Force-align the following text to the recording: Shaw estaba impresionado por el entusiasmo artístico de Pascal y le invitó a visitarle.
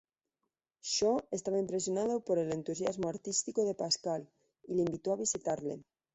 Shaw 0.81 1.19
estaba 1.29 1.59
impresionado 1.59 2.21
por 2.21 2.39
el 2.39 2.51
entusiasmo 2.53 3.07
artístico 3.07 3.65
de 3.65 3.75
Pascal 3.75 4.27
y 4.63 4.73
le 4.73 4.81
invitó 4.81 5.13
a 5.13 5.17
visitarle. 5.17 5.83